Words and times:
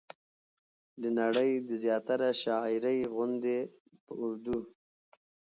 د 1.01 1.03
نړۍ 1.19 1.51
د 1.67 1.69
زياتره 1.83 2.29
شاعرۍ 2.41 2.99
غوندې 3.13 3.57
په 4.05 4.11
اردو 4.23 4.59